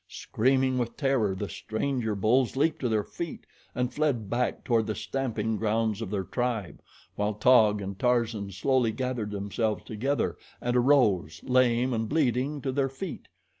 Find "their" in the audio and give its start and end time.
2.89-3.03, 6.09-6.23, 12.71-12.89